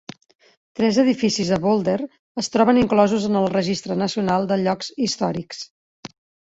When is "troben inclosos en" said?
2.57-3.39